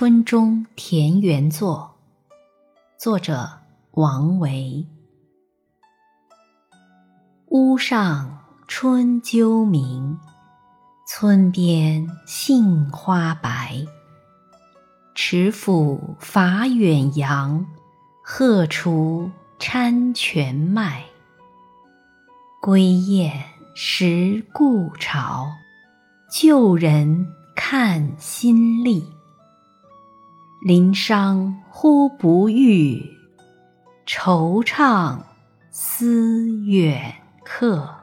[0.00, 1.96] 春中田园作》，
[3.02, 3.50] 作者
[3.90, 4.86] 王维。
[7.48, 8.38] 屋上
[8.68, 10.16] 春鸠鸣，
[11.04, 13.84] 村边杏花白。
[15.16, 17.66] 池府法远扬，
[18.22, 19.28] 鹤雏
[19.58, 21.02] 餐泉麦。
[22.62, 23.32] 归雁
[23.74, 25.48] 识故巢，
[26.30, 27.26] 旧人
[27.56, 29.17] 看新历。
[30.60, 33.00] 临觞忽不遇，
[34.04, 35.18] 惆怅
[35.70, 37.14] 思远
[37.44, 37.97] 客。